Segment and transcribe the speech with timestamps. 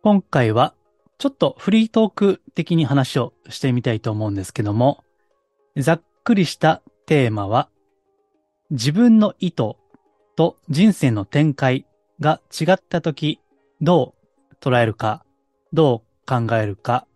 [0.00, 0.74] 今回は
[1.18, 5.02] ちょっとフリートーク的に話をしてみたいと思うんですけども、
[5.76, 7.68] ざっくりしたテーマは、
[8.70, 9.74] 自分の意図
[10.36, 11.84] と人生の展開
[12.20, 13.40] が違ったとき、
[13.80, 14.14] ど
[14.52, 15.24] う捉えるか、
[15.72, 17.08] どう考えるか、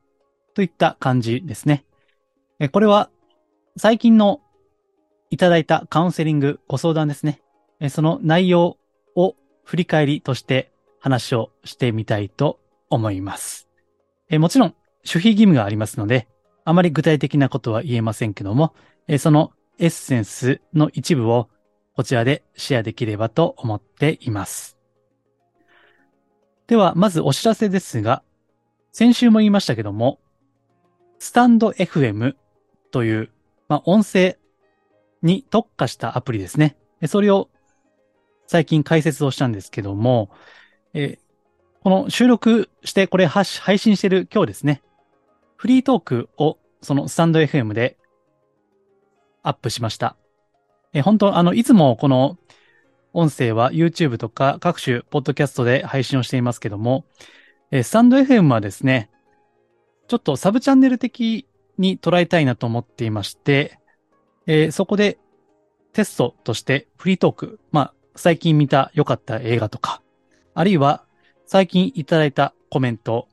[0.55, 1.85] といった感じですね。
[2.73, 3.11] これは
[3.77, 4.41] 最近の
[5.31, 7.41] いただいたカウンセリングご相談ですね。
[7.91, 8.77] その内容
[9.15, 12.59] を振り返りとして話をしてみたいと
[12.93, 13.69] 思います。
[14.29, 14.75] えもちろん、
[15.05, 16.29] 守秘義務がありますので、
[16.65, 18.75] あまり具体的なことは言えませんけども、
[19.09, 21.49] えそのエッセンスの一部を
[21.97, 24.79] こちらでシェアできればと思っています。
[26.67, 28.23] では、まずお知らせですが、
[28.93, 30.21] 先週も言いましたけども、
[31.19, 32.35] スタンド FM
[32.91, 33.31] という、
[33.69, 34.39] まあ、音声
[35.23, 36.77] に特化したアプリですね。
[37.07, 37.49] それを
[38.47, 40.31] 最近解説をしたんですけども、
[40.95, 41.19] え
[41.83, 44.83] この収録してこれ配信してる今日ですね、
[45.57, 47.99] フリートークをそのスタンド FM で
[49.43, 50.17] アップしました。
[50.93, 52.39] え本当あの、いつもこの
[53.13, 57.05] 音声は YouTube とか各種ポッドキャストで配信をしていますけども、
[57.73, 59.11] えスタンド FM はですね、
[60.07, 63.81] ちょっとサブチャンネル的に捉えたいなと思っていまして、
[64.47, 65.19] えーそこで
[65.93, 70.01] テストとしてフリートーク、まあ、最近見た良かった映画とか、
[70.55, 71.05] あるいは
[71.53, 73.29] 最近いただいたコメント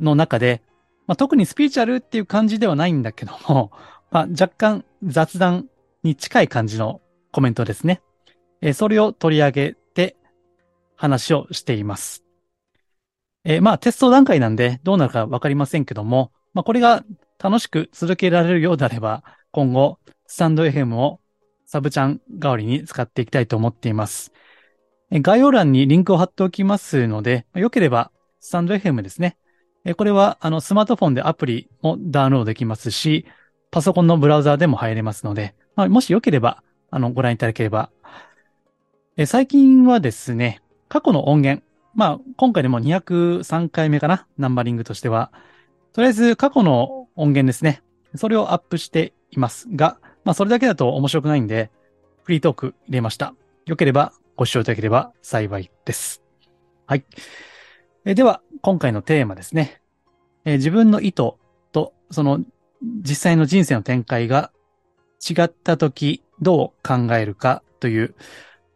[0.00, 0.62] の中で、
[1.06, 3.70] まあ、特にスピーチュアルっていう感じではないんだけども、
[4.10, 5.68] まあ、若干雑談
[6.02, 7.00] に近い感じの
[7.30, 8.02] コメントですね。
[8.62, 10.16] えーそれを取り上げて
[10.96, 12.24] 話をしています。
[13.44, 17.04] えーまあ、テスト段階なんでどうなるかわかりませんけども、まあ、これが
[17.38, 19.22] 楽しく続けられるようであれば、
[19.52, 21.20] 今後、スタンド FM を
[21.64, 24.32] サブチャン代わりに使っていきたいと思っています。
[25.20, 29.36] 概要欄にリンクを貼っておきますので、よければ、スタンド FM ですね。
[29.96, 33.26] これは、あの、スマートフォンでアプリもダウンロードできますし、
[33.70, 37.90] パソコンのブラウザーでも入れますので、まあ、もしよければ、あの、ご覧いただければ。
[39.16, 41.62] え最近はですね、過去の音源、
[41.94, 45.30] まあ、今回でも203回目かな、ナンバリングとしては。
[45.92, 47.82] とりあえず、過去の音源ですね。
[48.14, 51.70] それをアップしていますが、まあ、それだけだと面白くないんで、
[52.22, 53.34] フリートーク入れました。
[53.66, 56.22] よければご視聴いただければ幸いです。
[56.86, 57.04] はい。
[58.04, 59.80] えでは、今回のテーマですね。
[60.44, 61.32] え自分の意図
[61.72, 62.40] と、その、
[62.80, 64.50] 実際の人生の展開が
[65.28, 68.14] 違ったとき、どう考えるかという、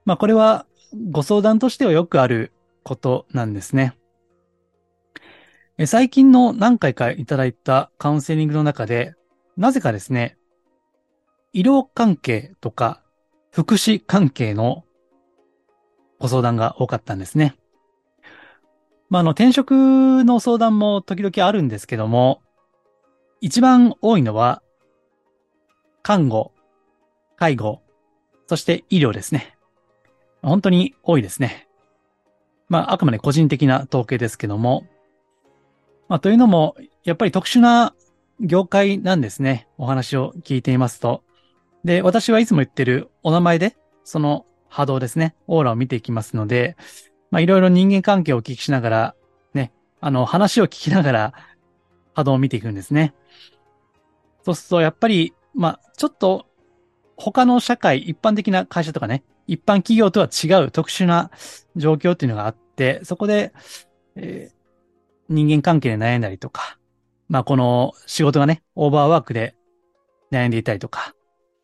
[0.04, 0.66] まあ、これは
[1.10, 2.52] ご相談としてはよくある
[2.84, 3.96] ことなんですね。
[5.78, 9.14] え最近の何回かいただいたカウンセリングの中で、
[9.56, 10.38] なぜかですね、
[11.52, 13.02] 医療関係とか
[13.50, 14.84] 福祉関係の
[16.18, 17.54] ご相談が多かったんですね。
[19.08, 22.42] まあ、あの、転職の相談も時々あるんですけども、
[23.40, 24.62] 一番多いのは、
[26.02, 26.52] 看護、
[27.36, 27.82] 介護、
[28.46, 29.56] そして医療ですね。
[30.42, 31.68] 本当に多いですね。
[32.68, 34.86] まあ、あくまで個人的な統計ですけども、
[36.08, 37.94] まあ、というのも、やっぱり特殊な
[38.40, 39.68] 業界なんですね。
[39.78, 41.22] お話を聞いていますと。
[41.84, 46.76] で、私はいつも言ってるお名前で、その波動ですね、オーラを見ていきますので、
[47.30, 49.14] まあ、いろいろ人間関係をお聞きしながら、
[49.54, 49.72] ね、
[50.02, 51.34] あの、話を聞きながら
[52.14, 53.14] 波動を見ていくんですね。
[54.44, 56.46] そうすると、やっぱり、まあ、ちょっと、
[57.16, 61.30] 他の社会、一般的な会社とかね、一般企業とは違う特殊な
[61.74, 63.54] 状況っていうのがあって、そこで、
[64.14, 64.56] えー
[65.28, 66.78] 人間関係で悩んだりとか、
[67.28, 69.56] まあ、この仕事がね、オーバーワークで
[70.30, 71.14] 悩んでいたりとか、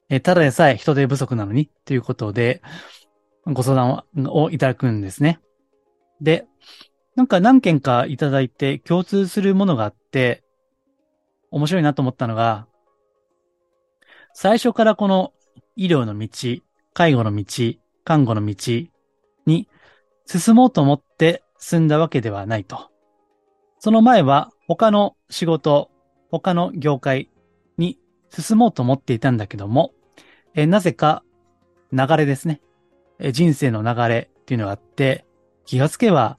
[0.09, 2.63] えーただでさえ人手不足なのにということで、
[3.47, 5.41] ご相談をいただくんですね。
[6.21, 6.47] で、
[7.17, 10.43] なんか何件かいただいて共通するものがあって、
[11.51, 12.67] 面白いなと思ったのが、
[14.33, 15.33] 最初からこの
[15.77, 16.29] 医療の道、
[16.95, 17.75] 介護の道、
[18.05, 18.55] 看護の道
[19.47, 19.69] に
[20.27, 22.91] 進もうと思って進んだわけではないと。
[23.79, 25.91] その前は他の仕事、
[26.31, 27.29] 他の業界
[27.77, 27.99] に
[28.31, 29.93] 進もうと思っていたんだけども、
[30.55, 31.23] えなぜか
[31.93, 32.61] 流れですね。
[33.21, 35.25] 人生の流れっていうのがあって、
[35.65, 36.39] 気がつけば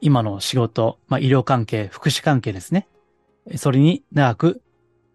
[0.00, 2.88] 今の仕事、まあ、医療関係、福祉関係ですね。
[3.56, 4.62] それに長く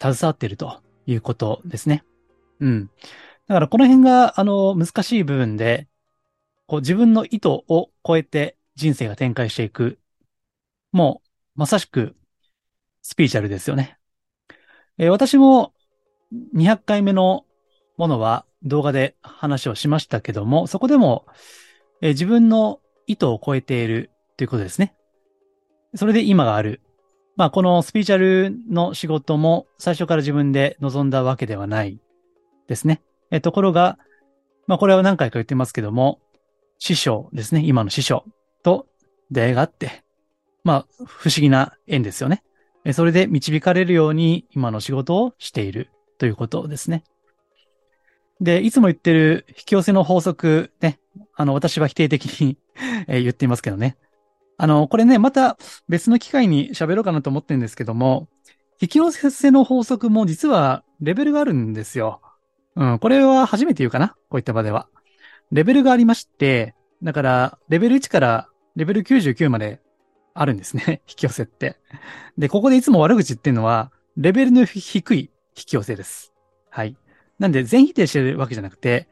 [0.02, 2.04] 携わっているということですね。
[2.60, 2.90] うん。
[3.48, 5.88] だからこの辺が、あの、難しい部分で、
[6.68, 10.00] こう自分の意図を超えて人生が展開していく。
[10.92, 11.22] も
[11.56, 12.16] う、まさしく、
[13.02, 13.98] スピーチャルですよね。
[14.98, 15.74] えー、私も
[16.56, 17.46] 200回目の
[17.98, 21.26] ものは動画で話をしましたけども、そこでも、
[22.02, 24.96] えー、自分の意図を超えているということですね。
[25.96, 26.82] それで今がある。
[27.36, 32.00] まあ、このスピーチャルの仕事も最初から自分で望んだわけではない
[32.68, 33.02] ですね。
[33.32, 33.98] えところが、
[34.66, 36.20] まあこれは何回か言ってますけども、
[36.80, 38.26] 師匠ですね、今の師匠
[38.64, 38.88] と
[39.32, 40.04] 出会いがあって、
[40.64, 42.44] まあ不思議な縁ですよね。
[42.94, 47.04] それで導かれるように今の仕事をしているということですね。
[48.42, 51.00] で、いつも言ってる引き寄せの法則ね、
[51.36, 52.58] あの私は否定的に
[53.08, 53.98] 言っていますけどね。
[54.58, 55.58] あの、これね、また
[55.88, 58.28] 別の機会に喋ろうかなと思ってるんですけども、
[58.80, 62.22] 引き寄せの法則も実はレベルがあるんですよ。
[62.76, 64.10] うん、これは初めて言うかな？
[64.30, 64.88] こういった場では。
[65.52, 69.82] レベルがありまして、だから、レベル1からレベル99まで
[70.34, 71.02] あるんですね。
[71.10, 71.78] 引き寄せって。
[72.38, 76.34] で、ここでいつも悪口ってるのは、レベルの低い引き寄せです。
[76.70, 76.98] はい。
[77.40, 79.08] なんで、全否定してるわけじゃなくて、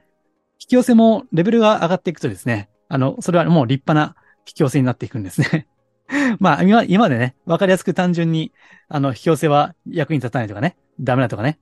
[0.59, 4.15] 引き寄せもレベルが上がっていくとですね、あの、それはもう立派な
[4.47, 5.67] 引き寄せになっていくんですね。
[6.39, 8.51] まあ、今、今までね、わかりやすく単純に、
[8.87, 11.59] あの、引き寄せは役に立たないとかね、ダメだとかね。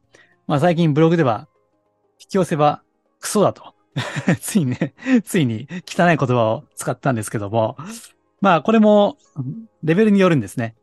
[0.48, 1.48] まあ最近ブログでは、
[2.20, 2.84] 引き寄せは
[3.20, 3.74] クソだと。
[4.42, 4.94] ついね、
[5.24, 7.78] ついに汚い言葉を使ったんですけども、
[8.42, 9.18] まあこれも
[9.84, 10.76] レベルによるんですね。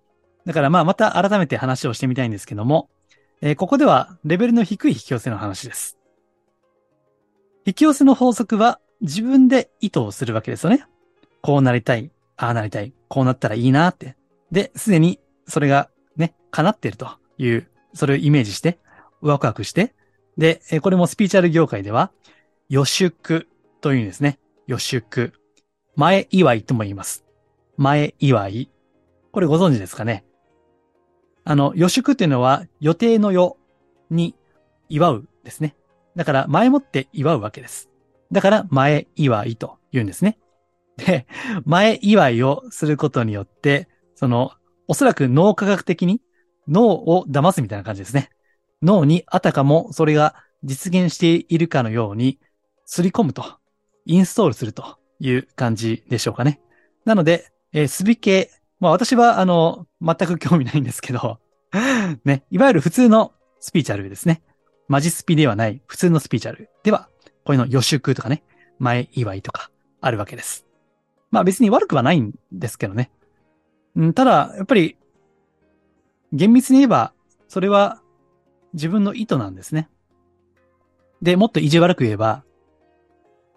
[0.46, 2.88] だからまあまた改めて話をしてみたいんですけども、
[3.42, 5.98] えー、ここではレベルの低い引き寄せの話です。
[7.64, 10.84] 引き寄せの法則は自分で意図をするわけですよね。
[11.42, 14.16] こうなりたい、ああなりたい、こうなったらいいなって。
[14.52, 17.08] で、すでにそれがね、叶っていると
[17.38, 18.78] いう、それをイメージして、
[19.22, 19.94] ワクワクして、
[20.36, 22.12] で、これもスピーチャル業界では、
[22.68, 23.48] 予祝
[23.80, 24.38] というんですね。
[24.66, 25.32] 予祝。
[25.96, 27.24] 前祝いとも言います。
[27.76, 28.70] 前祝い。
[29.32, 30.24] これご存知ですかね？
[31.44, 33.56] あの、予祝っていうのは予定の予
[34.10, 34.34] に
[34.88, 35.76] 祝うですね。
[36.16, 37.88] だから前もって祝うわけです。
[38.32, 40.38] だから前祝いと言うんですね。
[40.96, 41.26] で、
[41.64, 44.52] 前祝いをすることによって、その、
[44.88, 46.20] おそらく脳科学的に
[46.68, 48.30] 脳を騙すみたいな感じですね。
[48.82, 50.34] 脳にあたかもそれが
[50.64, 52.38] 実現しているかのように、
[52.84, 53.44] すり込むと、
[54.04, 56.60] インストールするという感じでしょうかね。
[57.04, 61.38] なので、えー、すび系、まあ私はあの、全く興味ないんですけど、
[62.24, 64.42] ね、いわゆる普通のスピーチャルですね。
[64.88, 67.08] マジスピではない普通のスピーチャルでは、
[67.44, 68.42] こういうの予祝とかね、
[68.78, 70.66] 前祝いとかあるわけです。
[71.30, 73.10] まあ別に悪くはないんですけどね。
[73.94, 74.96] うん、ただ、やっぱり、
[76.32, 77.12] 厳密に言えば、
[77.48, 78.00] それは
[78.72, 79.88] 自分の意図なんですね。
[81.20, 82.44] で、もっと意地悪く言えば、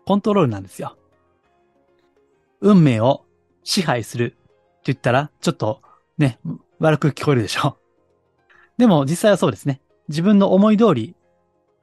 [0.05, 0.97] コントロールなんですよ。
[2.59, 3.25] 運命を
[3.63, 4.37] 支配する
[4.83, 5.81] って言ったら、ちょっと
[6.17, 6.39] ね、
[6.79, 7.77] 悪く聞こえるでしょ。
[8.77, 9.81] でも実際はそうですね。
[10.09, 11.15] 自分の思い通り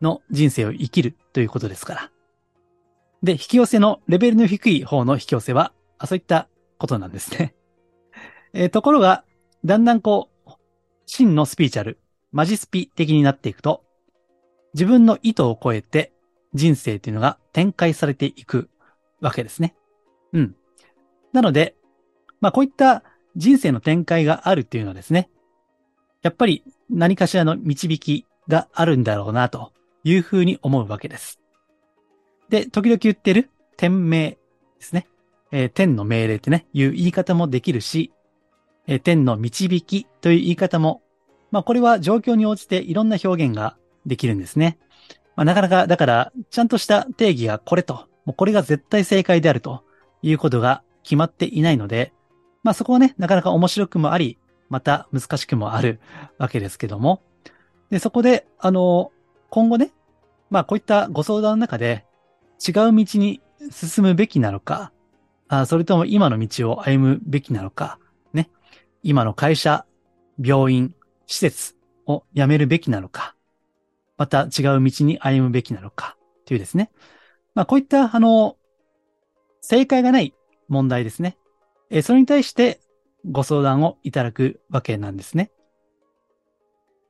[0.02, 2.10] の人生を生きるということですから。
[3.22, 6.48] で、引き寄せのレベルの低い方の引き寄せは、あそういった
[6.78, 7.54] ことなんですね。
[8.52, 9.24] えー、ところが、
[9.64, 10.50] だんだんこう、
[11.06, 11.98] 真のスピーチャル、
[12.32, 13.82] マジスピ的になっていくと、
[14.74, 16.12] 自分の意図を超えて
[16.52, 18.68] 人生っていうのが展開されていく
[19.20, 19.74] わけですね。
[20.32, 20.56] うん。
[21.32, 21.76] なので、
[22.40, 23.02] まあこういった
[23.36, 25.30] 人生の展開があるっていうのはですね、
[26.22, 29.72] やっぱり何かしらの導きがあるんだろうなと
[30.04, 31.40] いうふうに思うわけです。
[32.48, 34.38] で、時々言ってる天命で
[34.80, 35.06] すね。
[35.52, 38.12] えー、天の命令ってね、いう言い方もできるし、
[38.86, 41.02] えー、天の導きという言い方も
[41.50, 44.78] まあこれは状況に応じていろんな表現ができるんですね。
[45.36, 49.84] まあなかなか、だから、ちゃんとした定義がこれと、もうこれが絶対正解であると
[50.22, 52.12] いうことが決まっていないので、
[52.62, 54.38] まあそこはね、なかなか面白くもあり、
[54.68, 56.00] また難しくもある
[56.38, 57.22] わけですけども。
[57.90, 59.12] で、そこで、あの、
[59.50, 59.92] 今後ね、
[60.50, 62.06] まあこういったご相談の中で
[62.66, 63.40] 違う道に
[63.70, 64.92] 進むべきなのか、
[65.48, 67.98] あそれとも今の道を歩むべきなのか、
[68.32, 68.50] ね。
[69.02, 69.84] 今の会社、
[70.40, 70.94] 病院、
[71.26, 71.74] 施設
[72.06, 73.34] を辞めるべきなのか、
[74.16, 76.90] また違う道に歩むべきなのか、というですね。
[77.54, 78.56] まあ、こういった、あの、
[79.60, 80.34] 正解がない
[80.68, 81.36] 問題ですね。
[81.90, 82.80] えそれに対して
[83.28, 85.50] ご相談をいただくわけなんですね。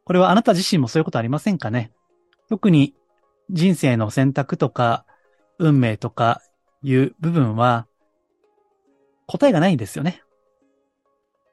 [0.05, 1.93] これはあなた自身もそういうことありませんかね？
[2.49, 2.95] 特に
[3.51, 5.05] 人生の選択とか
[5.59, 6.43] 運命とか
[6.83, 7.87] いう部分は
[9.27, 10.23] 答えがないんですよね。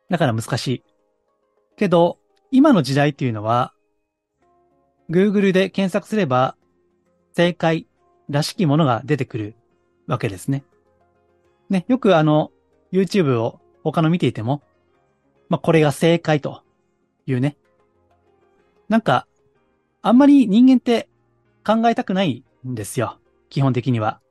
[0.09, 0.83] だから難しい。
[1.75, 2.17] けど、
[2.49, 3.73] 今の時代っていうのは、
[5.09, 6.55] Google で検索すれば、
[7.33, 7.87] 正解
[8.29, 9.55] らしきものが出てくる
[10.07, 10.63] わけですね。
[11.69, 12.51] ね、よくあの、
[12.91, 14.61] YouTube を他の見ていても、
[15.49, 16.63] まあ、これが正解と
[17.25, 17.57] いうね。
[18.89, 19.27] なんか、
[20.01, 21.09] あんまり人間って
[21.65, 23.19] 考えたくないんですよ。
[23.49, 24.21] 基本的には。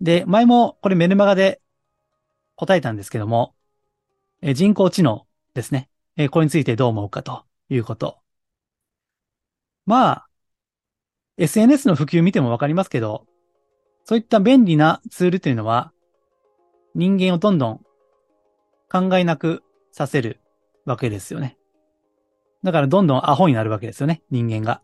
[0.00, 1.60] で、前もこれメルマガで
[2.54, 3.54] 答えたんですけども、
[4.42, 5.88] え人工知能ですね。
[6.16, 8.18] えこれについてどう思うかということ。
[9.86, 10.26] まあ、
[11.38, 13.26] SNS の普及見てもわかりますけど、
[14.04, 15.92] そういった便利なツールというのは、
[16.94, 17.85] 人間をどんどん
[18.90, 19.62] 考えなく
[19.92, 20.40] させる
[20.84, 21.56] わけですよね。
[22.62, 24.82] だからどんどんアホになるわけですよね、人間が。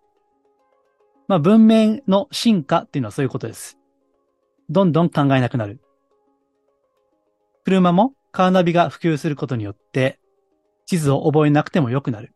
[1.28, 3.78] まあ文明の進化っていうのはそういうことです。
[4.70, 5.80] どんどん考えなくなる。
[7.64, 10.18] 車もカーナビが普及することによって、
[10.86, 12.32] 地図を覚えなくても良くなる。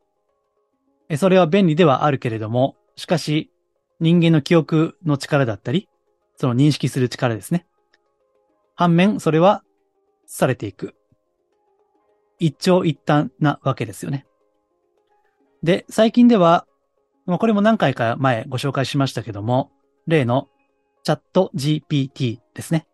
[1.16, 3.52] それは便利ではあるけれども、しかし、
[4.00, 5.88] 人間の記憶の力だったり、
[6.36, 7.66] その認識する力ですね。
[8.74, 9.62] 反面、それは、
[10.26, 10.95] されていく。
[12.38, 14.26] 一長一短なわけですよね。
[15.62, 16.66] で、最近では、
[17.26, 19.70] これも何回か前ご紹介しましたけども、
[20.06, 20.48] 例の
[21.02, 22.86] チャット GPT ですね。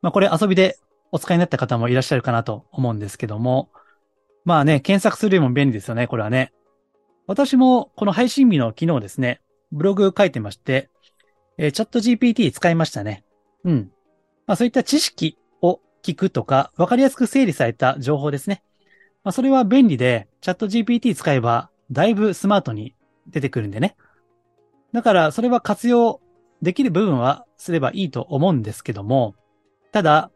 [0.00, 0.78] まあこれ遊びで
[1.12, 3.70] お使いになった方もいらっしゃるかなと思うんですけども、
[4.44, 6.52] まあね、検索するよりも便利ですよね、これはね。
[7.26, 9.40] 私もこの配信日の昨日ですね、
[9.72, 10.90] ブログ書いてまして、
[11.56, 13.24] えー、チャット GPT 使いましたね。
[13.64, 13.90] うん。
[14.46, 15.38] まあそういった知識
[16.04, 18.62] 聞くとか、わかりやすく整理された情報ですね。
[19.24, 22.94] まあそれは便利で、チャット GPT 使えば、だいぶスマートに
[23.26, 23.96] 出てくるんでね。
[24.92, 26.20] だからそれは活用
[26.62, 29.34] できる部分はすればいいと思うんですけども、
[29.92, 30.30] ただ、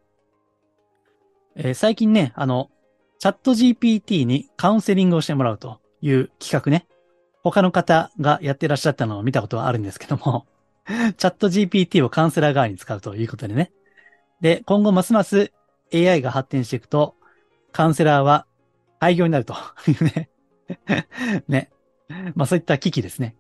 [1.56, 2.70] えー、最近ね、あの、
[3.18, 6.86] チャット GPT にカウンセリングをしてもらうという企画ね。
[7.42, 10.46] 他の方がやってらっしゃったのを見たことはあるんですけども、
[10.86, 13.72] チャット GPT をカウンセラー側に使うということでね。
[14.40, 15.52] で、今後ますます
[15.92, 17.16] AI が発展していくと、
[17.72, 18.46] カウンセラーは
[19.00, 19.54] 廃業になると
[19.86, 20.30] いうね。
[21.48, 21.70] ね。
[22.34, 23.36] まあそういった危機ですね。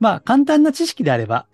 [0.00, 1.46] まあ簡単な知識であれば、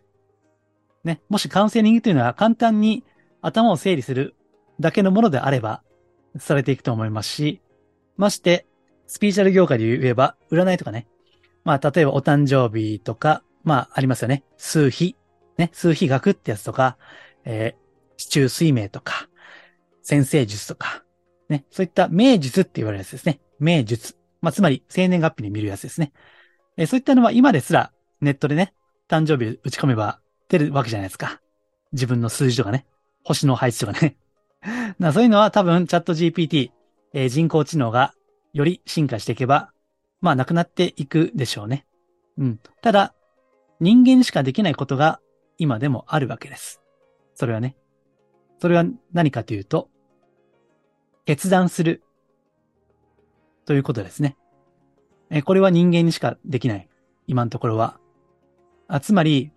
[1.04, 3.04] ね、もしカウンセリングというのは簡単に
[3.42, 4.34] 頭を整理する
[4.80, 5.82] だけのものであれば、
[6.38, 7.60] されていくと思いますし、
[8.16, 8.66] まして、
[9.06, 11.06] スピーチャル業界で言えば、占いとかね。
[11.64, 14.44] まあ、例えばお誕生日とか、まあ、ありますよね。
[14.56, 15.16] 数比。
[15.56, 16.96] ね、数比学ってやつとか、
[17.44, 19.28] えー、市中水明とか、
[20.04, 21.02] 先生術とか、
[21.48, 23.40] ね、そういった名術って言われるやつですね。
[23.58, 24.16] 名術。
[24.40, 26.12] まあ、つまり、生年月日に見るやつですね。
[26.76, 28.74] え、そういったのは今ですら、ネットでね、
[29.08, 31.40] 誕生日打ち込めば出るわけじゃないですか。
[31.92, 32.86] 自分の数字とかね、
[33.24, 34.16] 星の配置とかね。
[34.98, 36.70] なそういうのは多分チャット GPT、
[37.14, 38.14] えー、人工知能が
[38.52, 39.72] より進化していけば、
[40.20, 41.86] まあなくなっていくでしょうね。
[42.36, 42.60] うん。
[42.82, 43.14] ただ、
[43.80, 45.20] 人間しかできないことが
[45.58, 46.80] 今でもあるわけです。
[47.34, 47.76] それはね。
[48.58, 49.88] それは何かというと、
[51.24, 52.02] 決断する
[53.64, 54.36] ということですね。
[55.30, 56.88] えこれは人間にしかできない。
[57.26, 57.98] 今のところは。
[58.88, 59.50] あつまり、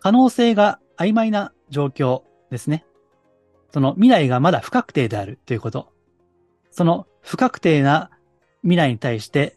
[0.00, 2.84] 可能性が曖昧な状況ですね。
[3.72, 5.92] その未来がまだ不確定であるということ。
[6.70, 8.10] その不確定な
[8.62, 9.56] 未来に対して、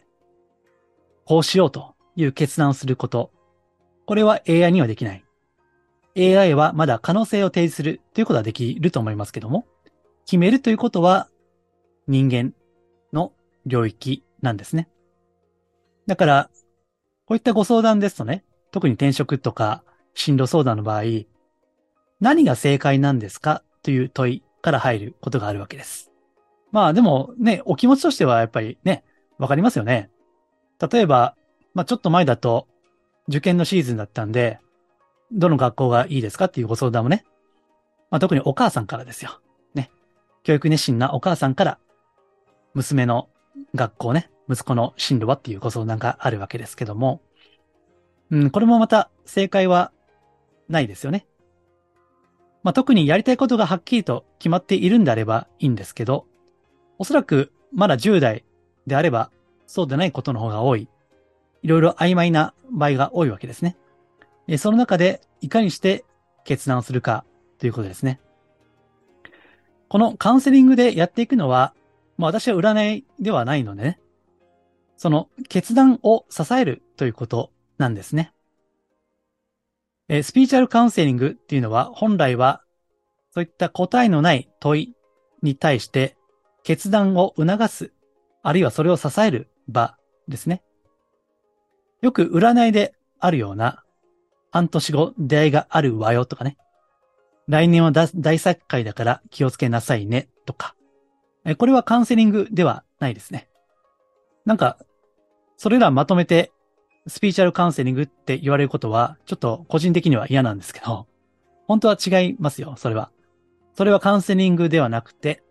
[1.25, 3.31] こうしようという決断をすること。
[4.05, 5.23] これは AI にはできない。
[6.17, 9.65] AI はまだ可能性を提示するということはできると思いますけども、
[10.31, 11.27] 決めるということは
[12.07, 12.53] 人間
[13.11, 13.33] の
[13.65, 14.87] 領域なんですね。
[16.07, 16.49] だから、
[17.25, 19.83] こういったご相談ですとね、特に転職とか
[20.13, 21.03] 進路相談の場合、
[22.21, 23.61] 何が正解なんですか？
[23.83, 26.13] という問いから入ることがあるわけです。
[26.71, 29.03] まあでもね、お気持ちとしてはやっぱりね、
[29.37, 30.09] わかりますよね。
[30.79, 31.35] 例えば、
[31.73, 32.69] まあちょっと前だと
[33.27, 34.59] 受験のシーズンだったんで、
[35.33, 36.45] どの学校がいいですか？
[36.45, 37.25] っていうご相談もね、
[38.09, 39.41] まあ特にお母さんからですよ。
[40.43, 41.79] 教育熱心なお母さんから、
[42.73, 43.29] 娘の
[43.75, 47.21] 学校ね、息子の進路はっていうご相談があるわけですけども、
[48.31, 49.91] うん、これもまた正解は
[50.69, 51.27] ないですよね。
[52.63, 56.25] まあ、特にやりたいことがはっきりと決まっているんであればいいんですけど、
[56.97, 58.45] おそらくまだ10代
[58.87, 59.31] であれば
[59.65, 60.87] そうでないことの方が多い。
[61.63, 63.77] いろいろ曖昧な場合が多いわけですね。
[64.57, 66.05] その中でいかにして
[66.43, 67.25] 決断をするか
[67.59, 68.19] ということですね。
[69.91, 71.73] このカウンセリングでやっていくのは、
[72.17, 73.99] まあ私は占いではないのでね、
[74.95, 78.31] その決断を支えるということなんですね。
[80.07, 82.63] えスピーチャルカウンセリングっていうのは本来は
[83.33, 84.95] そういった答えのない問い
[85.41, 86.15] に対して
[86.63, 87.91] 決断を促す、
[88.43, 89.97] あるいはそれを支える場
[90.29, 90.63] ですね。
[91.99, 93.83] よく占いであるような、
[94.51, 96.55] 半年後出会いがあるわよとかね。
[97.51, 100.73] 来年は大作会だから気をつけなさいねとか。
[101.57, 103.49] これはカウンセリングではないですね。
[104.45, 104.77] なんか、
[105.57, 106.53] それらまとめて
[107.07, 111.07] スピーチャルカウンセリングって言われることは、ちょっと個人的には嫌なんですけど、
[111.67, 113.11] 本当は違いますよ、それは。
[113.73, 115.43] それはカウンセリングではなくて、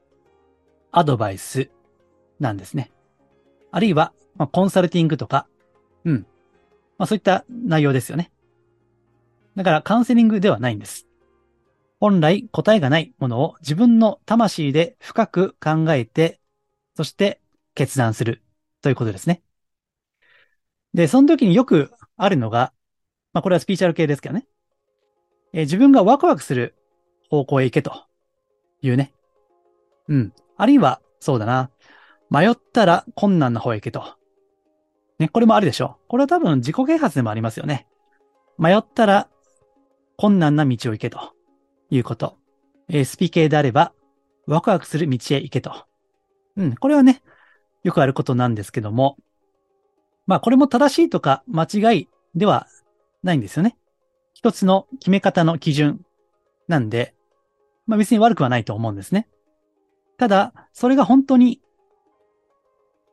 [0.92, 1.70] アドバイス
[2.38, 2.90] なんですね。
[3.72, 5.46] あるいは、まあ、コンサルティングとか、
[6.06, 6.26] うん。
[6.96, 8.32] まあそういった内容ですよね。
[9.54, 11.06] だからカウンセリングではないんです。
[12.00, 16.40] 本来答えがないものを自分の魂で深く考えて、
[16.96, 17.40] そして
[17.74, 18.42] 決断する
[18.80, 19.42] ということですね。
[20.94, 22.72] で、その時によくあるのが、
[23.34, 24.46] まあこれはスピーチャル系ですけどね。
[25.52, 26.74] え、自分がワクワクする
[27.28, 27.92] 方向へ行けと
[28.80, 29.12] いうね。
[30.08, 30.32] うん。
[30.56, 31.70] あるいは、そうだな。
[32.30, 34.02] 迷ったら困難な方へ行けと。
[35.18, 35.98] ね、これもあるでしょ。
[36.08, 37.86] これは多分自己啓発でもありますよね。
[38.58, 39.28] 迷ったら
[40.16, 41.34] 困難な道を行けと
[41.90, 42.36] いうこと。
[42.88, 43.92] えー、スピ系であれば、
[44.46, 45.84] ワクワクする道へ行けと。
[46.56, 47.22] うん、これはね、
[47.82, 49.16] よくあることなんですけども、
[50.26, 52.66] まあこれも正しいとか間違いでは
[53.22, 53.76] ないんですよね。
[54.34, 56.04] 一つの決め方の基準
[56.68, 57.14] なんで、
[57.86, 59.28] まあ別に悪くはないと思うんですね。
[60.18, 61.60] ただ、それが本当に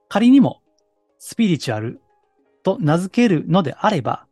[0.10, 0.62] 仮にも
[1.18, 2.02] スピリチュアル
[2.64, 4.28] と名付けるのであれば、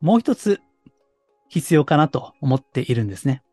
[0.00, 0.60] もう一つ
[1.48, 3.43] 必要かなと思っているんですね。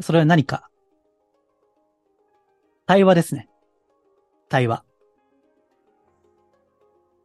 [0.00, 0.68] それは何か？
[2.86, 3.48] 対話ですね。
[4.48, 4.84] 対話。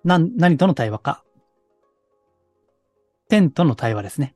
[0.04, 1.24] な、何との対話か？
[3.30, 4.36] 天との対話ですね。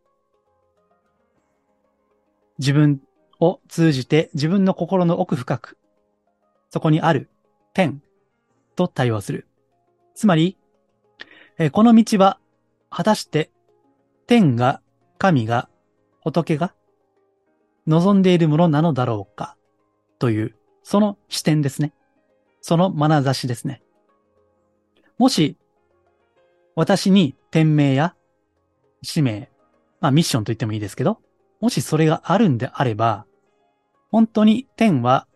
[2.58, 3.02] 自分
[3.40, 5.78] を通じて自分の心の奥深く、
[6.70, 7.30] そこにある
[7.74, 8.02] 天
[8.76, 9.48] と対話する。
[10.16, 10.58] つまり、
[11.60, 12.40] えこの道は
[12.90, 13.52] 果たして
[14.26, 14.82] 天が、
[15.18, 15.70] 神が、
[16.22, 16.74] 仏が
[17.88, 19.56] 望んでいるものなのだろうか？
[20.20, 21.94] という、その視点ですね。
[22.62, 23.82] その眼差しですね。
[25.18, 25.58] もし、
[26.76, 28.14] 私に天命や
[29.02, 29.50] 使命、
[30.02, 31.20] まあミッションと言ってもいいですけど、
[31.62, 33.26] もしそれがあるんであれば、
[34.12, 35.28] 本当に天は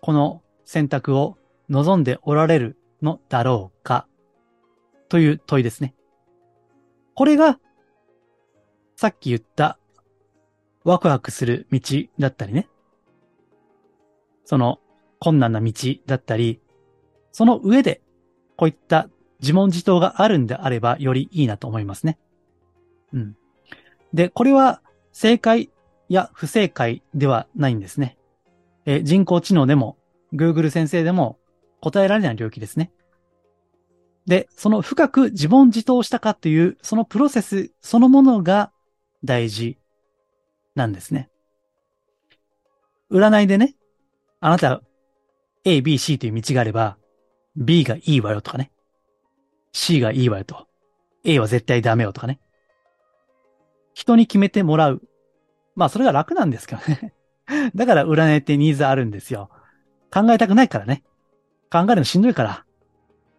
[0.00, 1.36] この選択を
[1.68, 4.06] 望んでおられるのだろうか？
[5.08, 5.94] という問いですね。
[7.14, 7.58] これが、
[8.96, 9.78] さっき言った
[10.88, 11.80] ワクワクする道
[12.18, 12.66] だったりね。
[14.46, 14.80] その
[15.18, 15.72] 困難な道
[16.06, 16.60] だったり、
[17.30, 18.00] その上で
[18.56, 22.18] こういった自問自答があるんであればよりいいなと思いますね。
[23.12, 23.36] うん。
[24.14, 24.80] で、これは
[25.12, 25.70] 正解
[26.08, 28.16] や不正解ではないんですね。
[28.86, 29.98] え人工知能でも
[30.32, 31.38] Google 先生でも
[31.80, 32.90] 答えられない領域ですね。
[34.26, 38.72] で、その深く自問自答したかというそのプロセスそのものが
[39.24, 39.77] 大事
[40.78, 41.28] なんですね。
[43.10, 43.74] 占いでね、
[44.40, 44.80] あなた
[45.64, 46.96] A、B、C という道があれば
[47.56, 48.70] B がいいわよとかね。
[49.72, 50.66] C がいいわよと。
[51.24, 52.40] A は絶対ダメよとかね。
[53.92, 55.02] 人に決めてもらう。
[55.74, 57.12] まあそれが楽なんですけどね。
[57.74, 59.50] だから占いってニーズあるんですよ。
[60.12, 61.02] 考えたくないからね。
[61.70, 62.64] 考えるのしんどいから。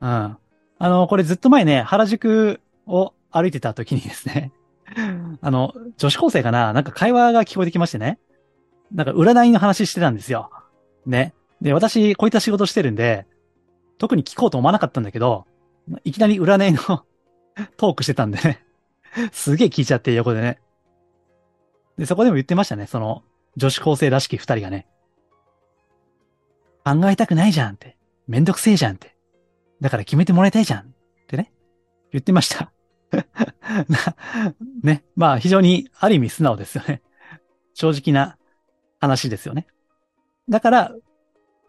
[0.02, 0.38] うん。
[0.82, 4.52] あの、これずっと前ね、原宿を歩いてた時にですね。
[5.41, 6.73] あの、女子高生かな？
[6.73, 8.19] なんか会話が聞こえてきましてね。
[8.93, 10.49] なんか占いの話してたんですよ。
[11.06, 11.34] ね。
[11.62, 13.28] で、私、こういった仕事してるんで、
[13.97, 15.45] 特に聞こうと思わなかったんだけど、
[16.04, 16.80] いきなり占いの
[17.78, 18.63] トークしてたんでね
[19.32, 20.60] すげえ聞いちゃって横でね。
[21.97, 22.88] で、そこでも言ってましたね。
[22.88, 23.23] その、
[23.58, 24.88] 女子高生らしき二人がね。
[26.86, 27.97] 考えたくないじゃんって。
[28.28, 29.15] めんどくせえじゃんって。
[29.82, 30.86] だから決めてもらいたいじゃんっ
[31.28, 31.52] てね。
[32.12, 32.71] 言ってました
[34.84, 35.03] ね。
[35.15, 37.01] まあ非常にある意味素直ですよね。
[37.73, 38.38] 正直な
[38.99, 39.67] 話ですよね。
[40.49, 40.95] だから、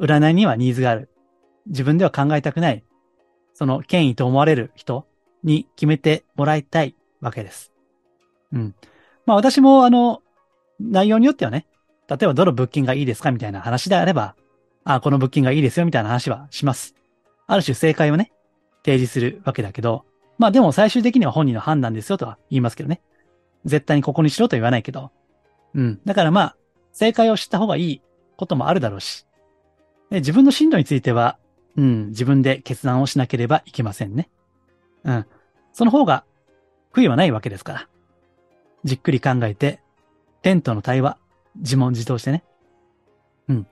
[0.01, 1.11] 占いにはニーズがある。
[1.67, 2.83] 自分では考えたくない。
[3.55, 5.07] その権威と思われる人
[5.45, 7.73] に決めてもらいたいわけです。
[8.53, 8.75] うん。
[9.27, 10.23] まあ私もあの、
[10.81, 11.67] 内容によってはね、
[12.09, 14.35] 例えばどの物件がいいですかみたいな話であれば、
[14.85, 16.95] あ、この物件がいいですよみたいな話はします。
[17.47, 18.33] ある種正解をね、
[18.85, 20.05] 提示するわけだけど、
[20.41, 23.03] まあでも最終的には本人の判断ですよとは言いますけどね。
[23.67, 25.11] 絶対にここにしろとは言わないけど。
[25.75, 26.01] うん。
[26.07, 26.57] だからまあ、
[26.93, 28.03] 正解を知った方がいい
[28.39, 29.27] こともあるだろうし。
[30.09, 31.37] で自分の進路については、
[31.77, 34.31] うん、自分で決断をしなければいけませんね。
[35.05, 35.27] うん。
[35.75, 36.25] その方が
[36.95, 37.89] 悔いはないわけですから。
[38.85, 39.83] じっくり考えて、
[40.41, 41.19] 天との対話、
[41.57, 42.45] 自問自答してね。
[43.49, 43.67] うん。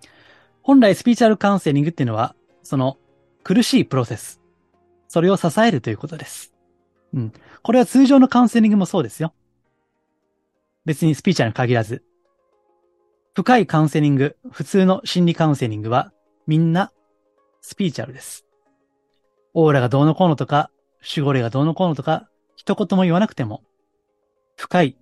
[0.60, 2.98] 本来スピーチャルカウンセリングっていうのは、その
[3.42, 4.42] 苦しいプロセス。
[5.08, 6.57] それを支えるということです。
[7.14, 7.32] うん。
[7.62, 9.34] これは通常のカウンセリングもそうですよ。
[10.84, 12.04] 別にスピーチャルに限らず。
[13.34, 16.12] 深いカウンセリング、普通の心理カウンセリングは
[16.46, 16.92] みんな
[17.60, 18.46] スピーチャルです。
[19.54, 23.62] オーラがどうのこうのとか、守護霊がどうのこうのとか、一言も言わなくても、
[24.56, 24.96] 深い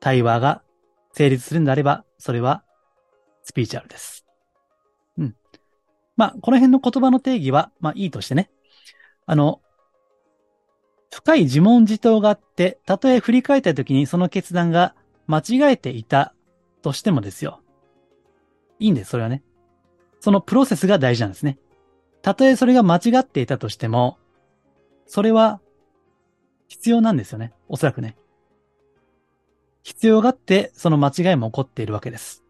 [0.00, 0.62] 対話が
[1.12, 2.64] 成立するんであれば、それは
[3.42, 4.24] スピーチャルです。
[5.18, 5.36] うん。
[6.16, 8.50] まあ、この辺の言葉の定義は、まあいいとしてね。
[9.26, 9.60] あの、
[11.10, 14.94] 深い自問自答があって、たとえ振り返った時にその決断が
[15.26, 16.34] 間違えていた
[16.82, 17.60] としてもですよ。
[18.78, 19.42] いいんです、それはね。
[20.20, 21.58] そのプロセスが大事なんですね。
[22.22, 24.18] たとえそれが間違っていたとしても、
[25.06, 25.60] それは
[26.66, 27.52] 必要なんですよね。
[27.68, 28.16] おそらくね。
[29.82, 32.44] 必要があって、その間違いも起こっているわけです。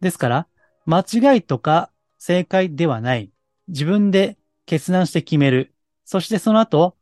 [0.00, 0.48] ですから、
[0.86, 3.30] 間違いとか正解ではない。
[3.68, 5.73] 自分で決断して決める。
[6.04, 6.96] そしてその後、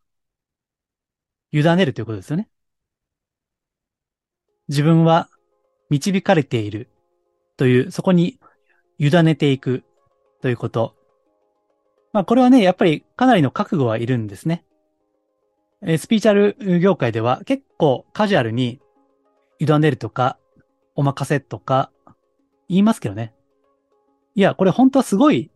[1.51, 2.49] 委ねるということですよね。
[4.69, 5.29] 自分は
[5.89, 6.89] 導かれている
[7.57, 8.39] という、そこに
[8.97, 9.83] 委ねていく
[10.41, 10.95] ということ。
[12.11, 14.65] まあこれはね、やっぱりかなりの覚悟はいるんですね。
[15.85, 18.79] えスピーチャル業界では結構カジュアルに
[19.59, 20.37] 委ねるとか、
[20.95, 21.91] お任せとか
[22.69, 23.33] 言いますけどね。
[24.35, 25.51] いや、これ本当はすごい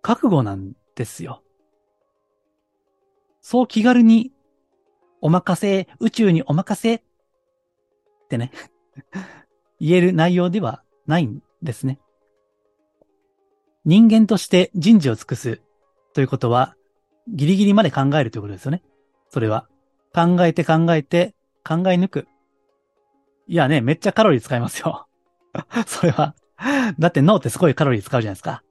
[0.00, 1.42] 覚悟なんですよ。
[3.50, 4.30] そう気軽に
[5.20, 7.02] お任せ、宇宙にお任せっ
[8.28, 8.52] てね
[9.80, 11.98] 言える内容ではないんですね。
[13.84, 15.60] 人間として人事を尽くす
[16.14, 16.76] ということは、
[17.26, 18.84] ギリギリまで考えるということですよね。
[19.30, 19.66] それは。
[20.14, 21.34] 考えて考えて
[21.64, 22.28] 考え抜く。
[23.48, 25.08] いやね、めっちゃカロリー使いますよ。
[25.88, 26.36] それは。
[27.00, 28.62] だって脳ってすごいカロリー使うじゃないですか。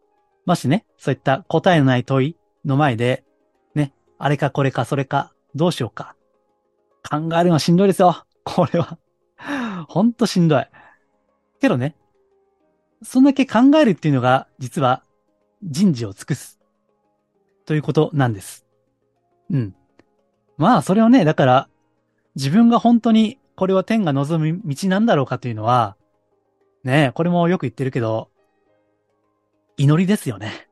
[0.46, 3.26] もしね、そういった答えのない問いの前で、
[4.20, 6.16] あれかこれかそれか、どうしようか。
[7.10, 8.26] 考えるのはしんどいですよ。
[8.44, 8.98] これは。
[9.88, 10.68] ほんとしんどい。
[11.60, 11.96] けどね、
[13.02, 15.04] そんだけ考えるっていうのが、実は
[15.64, 16.60] 人事を尽くす。
[17.66, 18.66] ということなんです。
[19.50, 19.76] うん。
[20.58, 21.70] まあ、それはね、だから、
[22.36, 25.96] 自分が本当にこれは天が望む道なんだろうかというのは、
[26.84, 28.30] ねこれもよく言ってるけど、
[29.78, 30.68] 祈りですよね。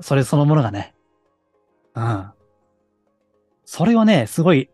[0.00, 0.94] それそのものがね。
[1.94, 2.30] うん。
[3.70, 4.70] それはね、すごい、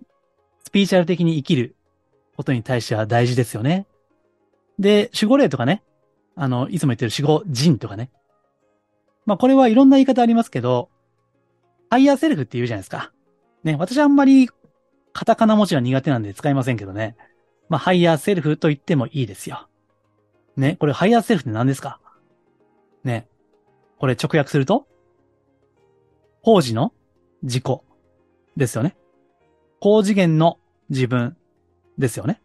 [0.63, 1.75] スピーチャル的に生きる
[2.37, 3.89] ことに対しては大事ですよね。
[4.79, 5.83] で、守護霊とかね、
[6.37, 8.13] あの、いつも言ってる守護人とかね。
[9.27, 10.91] まあ、これはいろんな言い方ありますけど、
[11.91, 13.13] ハイヤーセルフって言うじゃないですか。
[13.65, 14.49] ね、私あんまり
[15.13, 17.17] カタカナ文字は苦手なんで使いませんけどね。
[17.69, 19.67] まあ、ハイヤーセルフと言ってもいいですよ。
[20.57, 21.99] ね、これハイヤーセルフって何ですか？
[23.03, 23.27] ね。
[23.99, 24.87] これ直訳すると
[26.43, 26.93] 高次の
[27.43, 27.65] 自己
[28.57, 28.97] ですよね。
[29.81, 30.59] 高次元の
[30.91, 31.37] 自分
[31.99, 32.41] ですよね。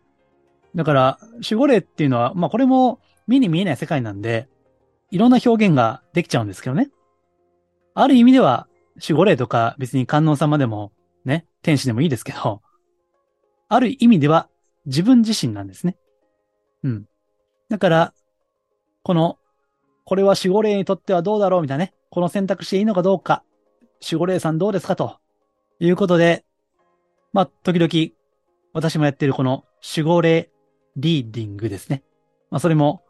[0.75, 4.47] だから、守護霊っていうのは、まあこれも目に見えない世界なんで、
[5.11, 6.89] いろんな表現ができちゃうんですけどね。
[7.93, 10.91] ある意味では、守護霊とか別に観音様でも、
[11.25, 12.61] ね、天使でもいいですけど、
[13.67, 14.49] ある意味では
[14.85, 15.97] 自分自身なんですね。
[16.83, 17.05] うん。
[17.69, 18.13] だから、
[19.03, 19.37] この、
[20.05, 21.93] これは守護霊にとってはどうだろうみたいなね。
[22.09, 23.43] この選択していいのかどうか。
[24.01, 25.17] 守護霊さんどうですかと
[25.79, 26.45] いうことで、
[27.31, 28.15] まあ、時々、
[28.73, 29.63] 私もやってるこの
[29.97, 30.49] 守護霊
[30.95, 32.03] リーディングですね。
[32.51, 33.03] まあ、それも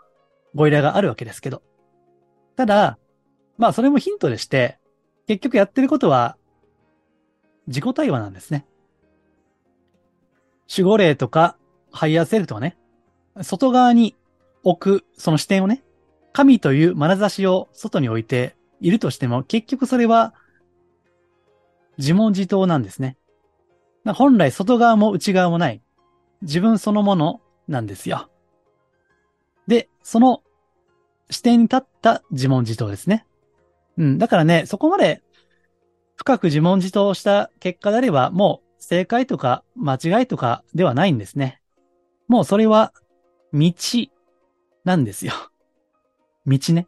[0.55, 1.63] ご依頼があるわけですけど。
[2.55, 2.97] ただ、
[3.57, 4.79] まあ、それもヒントでして、
[5.27, 6.37] 結局やってることは、
[7.67, 8.65] 自己対話なんですね。
[10.69, 11.57] 守護霊とか、
[11.91, 12.77] ハイヤーセルフとかね、
[13.41, 14.15] 外側に
[14.63, 15.83] 置く、その視点をね、
[16.33, 20.33] 神という眼差しを外に置いているとしても、結局それは
[21.99, 23.17] 自問自答なんですね。
[24.05, 25.81] 本来外側も内側もない。
[26.41, 28.29] 自分そのものなんですよ。
[29.67, 30.41] で、その
[31.29, 33.25] 視点に立った自問自答ですね。
[33.97, 34.17] うん。
[34.17, 35.21] だからね、そこまで
[36.15, 41.61] 深く自問自答した結果であれば、もう正解とか間違いとかではないんですね。
[42.29, 42.93] もうそれは
[43.51, 43.73] 道
[44.85, 45.33] なんですよ。
[46.47, 46.87] 道ね。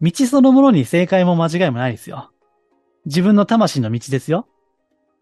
[0.00, 2.30] 道そのものに正解も間違いもないですよ。
[3.06, 4.46] 自分の魂の道ですよ。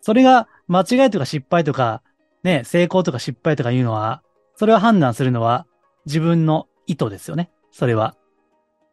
[0.01, 2.03] それが間違いとか失敗とか、
[2.43, 4.23] ね、成功とか失敗とかいうのは、
[4.57, 5.67] それを判断するのは
[6.07, 7.51] 自分の意図ですよね。
[7.71, 8.17] それは。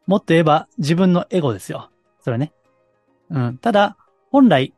[0.07, 1.89] もっと言えば自分のエゴですよ。
[2.19, 2.53] それね。
[3.29, 3.57] うん。
[3.57, 3.97] ただ、
[4.29, 4.73] 本来、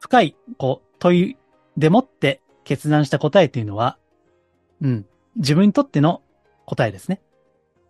[0.00, 1.36] 深い、こう、問い
[1.76, 3.98] でもって決断した答えっていうのは、
[4.80, 5.06] うん。
[5.36, 6.22] 自分にとっての
[6.66, 7.20] 答えですね。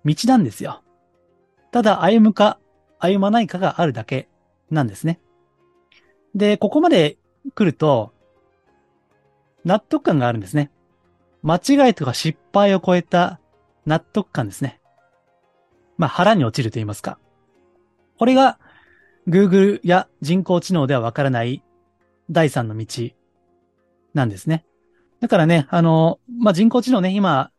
[0.04, 0.82] 道なんですよ。
[1.70, 2.58] ただ歩むか
[2.98, 4.28] 歩まないかがあるだけ
[4.70, 5.20] なんですね。
[6.38, 7.18] で、ここまで
[7.54, 8.12] 来ると、
[9.64, 10.70] 納得感があるんですね。
[11.42, 13.40] 間違いとか失敗を超えた
[13.84, 14.80] 納得感ですね。
[15.98, 17.18] まあ腹に落ちると言いますか。
[18.18, 18.58] これが
[19.28, 21.62] Google や人工知能ではわからない
[22.30, 22.86] 第三の道
[24.14, 24.64] なんですね。
[25.20, 27.50] だからね、あの、まあ、人工知能ね、今、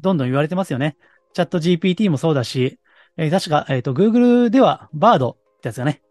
[0.00, 0.96] どんどん言われてますよね。
[1.32, 2.80] チャット GPT もそうだし、
[3.16, 6.02] えー、確か、えっ、ー、と、Google では Bard ってやつがね、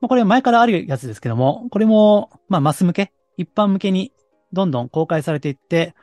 [0.00, 4.12] まあ、これ前からあるやつですけども、これも、まあ、マス向け、一般向けに
[4.52, 5.94] どんどん公開されていって、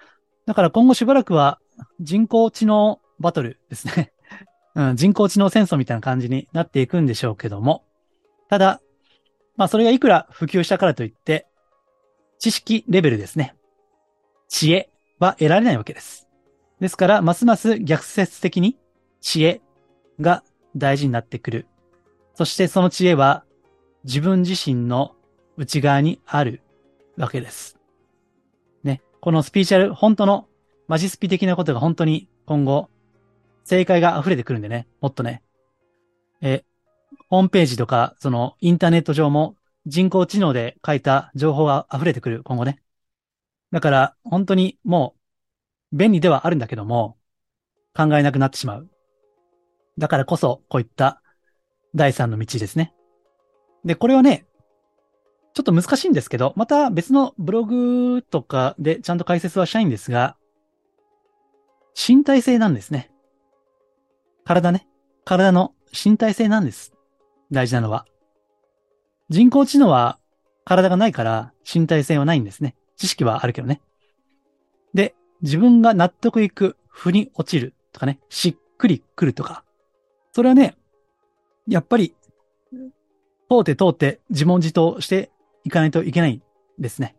[0.45, 1.59] だから今後しばらくは
[1.99, 4.11] 人工知能バトルですね。
[4.75, 7.83] うん、人工知能戦争みたいな感じになっていくんでしょうけども、
[8.49, 8.81] ただ、
[9.57, 11.47] まあそれがいくら普及したからといって、
[12.39, 13.55] 知識レベルですね。
[14.47, 16.27] 知恵は得られないわけです。
[16.79, 18.77] ですから、ますます逆説的に
[19.19, 19.61] 知恵
[20.21, 20.43] が
[20.75, 21.67] 大事になってくる。
[22.35, 23.43] そしてその知恵は
[24.03, 25.15] 自分自身の
[25.57, 26.61] 内側にある
[27.17, 27.77] わけです。
[28.83, 29.01] ね。
[29.19, 30.47] このスピーチャル、本当の
[30.87, 32.89] マジスピ的なことが本当に今後、
[33.63, 35.43] 正解が溢れてくるんでね、もっとね。
[36.41, 36.63] え、
[37.29, 42.81] ホームページとか、そのインターネット上も人工知能で書いた情報が溢れてくる、今後ね。
[43.71, 45.15] だから、本当にも
[45.91, 47.17] う、便利ではあるんだけども、
[47.93, 48.89] 考えなくなってしまう。
[49.97, 51.21] だからこそ、こういった
[51.93, 52.93] 第三の道ですね。
[53.85, 54.45] で、これはね、
[55.53, 60.37] ちょっと難しいんですけど、また別のブログとかでちゃんと解説はしたいんですが、
[61.95, 63.11] 身体性なんですね。
[64.45, 64.87] 体ね。
[65.25, 66.93] 体の身体性なんです。
[67.51, 68.05] 大事なのは。
[69.29, 70.17] 人工知能は
[70.65, 72.75] 体がないから身体性はないんですね。
[72.95, 73.81] 知識はあるけどね。
[74.93, 79.63] で、自分が納得いく、腑に落ちるとかね、しっくりくるとか。
[80.31, 80.75] それはね、
[81.67, 82.15] やっぱり、
[83.49, 85.31] 通って通って自問自答して
[85.63, 86.41] いかないといけない
[86.77, 87.15] ですね。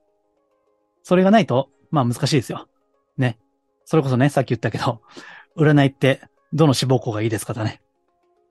[1.03, 2.69] それがないと、まあ難しいですよ。
[3.19, 3.39] ね。
[3.85, 5.03] それこそね、さっき言ったけど、
[5.57, 7.81] 占いってどの志望校がいいですかとね。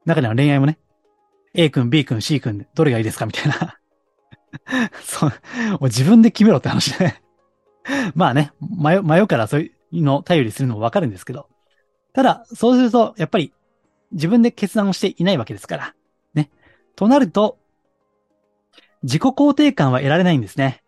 [0.06, 0.80] 中には恋愛もね、
[1.54, 3.80] A 君、B 君、C 君、どれがいいですかみたいな。
[5.04, 5.32] そう、
[5.84, 7.22] 自分で決めろって話でね。
[8.15, 11.48] まあね、迷迷うからそういうのを頼りするのもわかるんですけど。
[12.13, 13.54] ただ、そうすると、やっぱり
[14.12, 15.96] 自分で決断をしていないわけですから。
[16.34, 16.50] ね。
[16.96, 17.59] となると、
[19.04, 20.84] 自己肯定感は得られないんですね。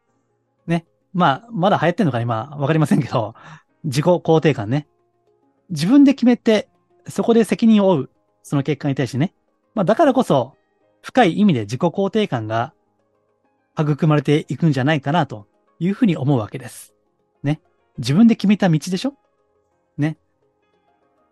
[0.67, 0.85] ね。
[1.13, 3.35] まあ、まだ流行ってんのか今、わかりませんけど、
[3.83, 4.87] 自己肯定感ね。
[5.69, 6.69] 自分で決めて、
[7.07, 8.09] そこで責任を負う。
[8.43, 9.33] その結果に対してね。
[9.75, 10.55] まあ、だからこそ、
[11.01, 12.73] 深い意味で自己肯定感が
[13.79, 15.47] 育まれていくんじゃないかなと
[15.79, 16.93] いうふうに思うわけです。
[17.43, 17.61] ね。
[17.97, 19.13] 自分で決めた道でしょ？
[19.97, 20.17] ね。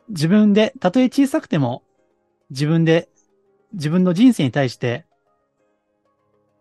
[0.09, 1.83] 自分で、たとえ小さくても、
[2.49, 3.09] 自分で、
[3.73, 5.05] 自分の人生に対して、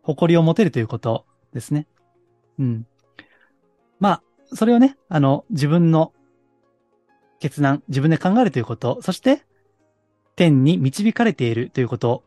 [0.08, 1.86] 誇りを持てるということですね。
[2.58, 2.86] うん。
[4.00, 4.22] まあ、
[4.54, 6.14] それをね、あの、自分の
[7.40, 9.44] 決断、自分で考えるということ、そして、
[10.34, 12.24] 天に導かれているということ。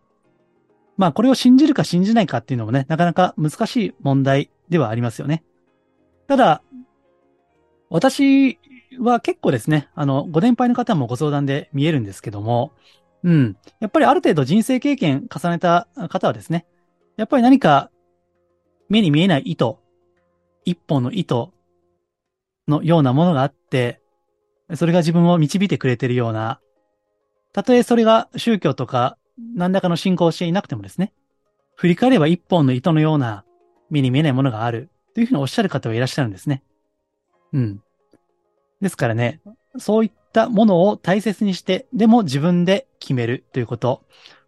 [0.96, 5.44] まあ、これを信じるか信じないかっていうのもね、なかなか難しい問題ではありますよね。
[6.28, 6.62] ただ、
[7.90, 8.60] 私
[9.00, 12.74] は結構ですね、あの、ご年配の方もご相談で見えるんですけども、
[13.24, 13.58] うん。
[13.80, 16.68] やっぱりある程度人生経験重ねた方はですね、
[17.22, 17.92] やっぱり何か
[18.90, 19.80] 目に見えない糸、
[20.66, 21.54] 一本の糸
[22.68, 24.02] のようなものがあって、
[24.74, 26.60] それが自分を導いてくれてるような
[27.54, 29.20] たとえそれが宗教とか
[29.56, 31.14] 何らかの信仰をしていなくてもですね、
[31.76, 33.46] 振り返れば一本の糸のような
[33.92, 36.64] 目に見えないものがあるというふうにおっしゃる方はいらっしゃるんですね。
[37.54, 37.84] うん。
[38.82, 39.42] ですからね、
[39.78, 44.02] そういったものを大切にして、でも自分で決めるということ。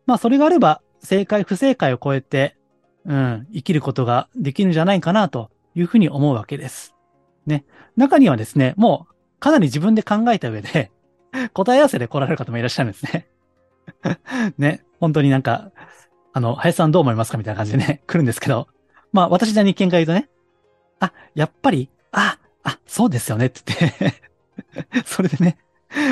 [0.05, 2.55] まあそれがあれば正解不正解を超えて、
[3.05, 6.93] うん、生きることができるんじゃないかなというふうに思うわけです。
[7.45, 7.65] ね。
[7.97, 10.91] 中にはですね、もうかなり自分で考えた上で、
[11.53, 13.27] 答え合わせで来られる方もいらっしゃるんですね。
[14.57, 15.71] ね、本当になんか、
[16.31, 18.67] あの、林さんどう思いますかみたいな感じでね、 来るんですけど、
[19.11, 20.29] まあ私じゃ日見から言うとね、
[20.99, 23.93] あ、やっぱり、あ、あ、そうですよねって言っ
[24.93, 25.57] てそれでね、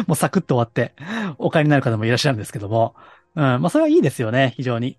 [0.08, 0.94] もうサクッと終わって、
[1.38, 2.96] お帰りになる方もいらっしゃるんですけども、
[3.36, 4.98] うん、まあそれはいいですよね、非常に。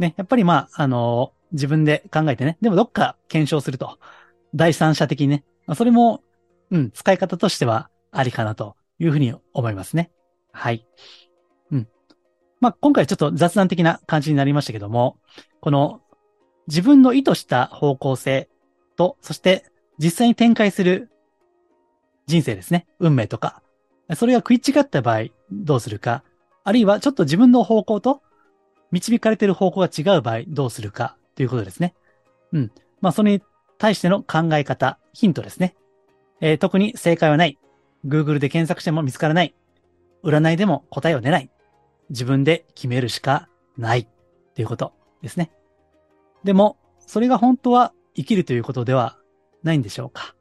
[0.00, 3.98] ね、やっぱりまあ、あのー、自分で考えてね、でもどっか検証すると、
[4.54, 6.22] 第三者的にね、まそれも、
[6.70, 10.10] うん、使い方としてはありかなというふうに思いますね。
[10.52, 10.86] はい。
[11.70, 11.88] うん。
[12.60, 15.18] まあ、今回ちょっと雑談的な感じになりましたけども、
[15.60, 16.00] この
[16.66, 18.48] 自分の意図した方向性
[18.96, 19.64] と、そして
[19.98, 21.10] 実際に展開する
[22.26, 22.86] 人生ですね。
[22.98, 23.62] 運命とか。
[24.14, 26.24] それが食い違った場合、どうするか。
[26.64, 28.22] あるいはちょっと自分の方向と
[28.92, 31.94] 導かれている方向が違う場合どうするかということですね。
[32.52, 32.72] うん。
[33.00, 33.42] まあ、それに
[33.78, 35.74] 対しての考え方、ヒントですね。
[36.40, 37.58] えー、特に正解はない。
[38.06, 39.54] Google で検索しても見つからない。
[40.22, 41.50] 占いでも答えは出ない。
[42.10, 44.08] 自分で決めるしかない
[44.54, 45.50] ということですね。
[46.44, 46.76] でも、
[47.06, 49.18] それが本当は生きるということでは
[49.62, 50.34] ないんでしょうか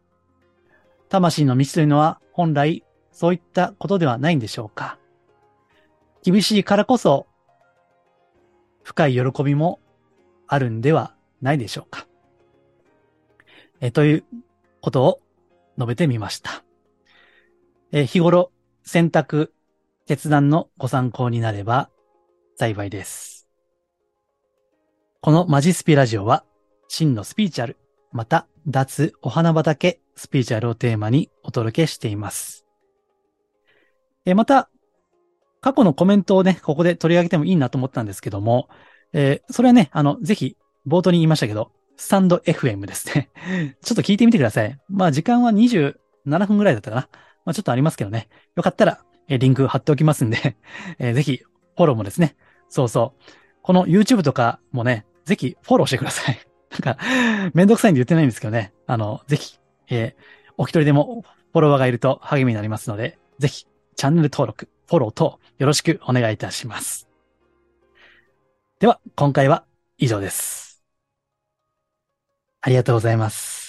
[1.09, 4.97] 魂の道というのは本来そういったことではないんでしょうか
[6.23, 7.27] 厳しいからこそ
[8.89, 9.79] 深い喜びも
[10.47, 12.07] あるんではないでしょうか
[13.81, 14.23] えという
[14.81, 15.21] ことを
[15.77, 16.63] 述べてみました。
[17.91, 19.53] え日頃選択、
[20.07, 21.91] 決断のご参考になれば
[22.55, 23.47] 幸いです。
[25.21, 26.43] このマジスピラジオは
[26.87, 27.77] 真のスピーチャル、
[28.11, 32.65] また脱お花畑スピーチャルをテーマにお届けしています。
[34.25, 34.71] えまた、
[35.61, 38.69] 過去のコメントをね、ここで取り上げてもいいなと思ったんですけども、
[39.13, 43.29] えー、それはね、あの、ぜひ、冒頭に言いましたけど、スタンド FM ですね。
[43.83, 44.79] ちょっと聞いてみてください。
[44.87, 45.95] まあ、時間は27
[46.47, 47.09] 分ぐらいだったかな。
[47.45, 48.29] まあ、ちょっとありますけどね。
[48.55, 50.55] よかったら、えー、リンク貼っておきますんで
[50.99, 52.35] えー、ぜひ、フォローもですね。
[52.69, 53.23] そうそう。
[53.61, 56.39] この YouTube とかもね、ぜひフォローしてください。
[56.71, 56.97] なんか、
[57.53, 58.73] めんどくさいんで言ってないんですけどね。
[58.87, 67.07] あの、ぜひ、えー、お一人でもフォロワーがいると励みになりますので、ぜひ、チャンネル登録、フォローとよろしくお願いいたします。
[68.79, 69.63] では、今回は
[69.99, 70.83] 以上です。
[72.61, 73.68] ありがとうございます。